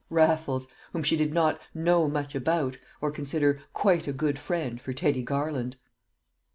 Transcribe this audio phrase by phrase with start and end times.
[0.09, 4.93] Raffles, whom she did not "know much about," or consider "quite a good friend" for
[4.93, 5.77] Teddy Garland!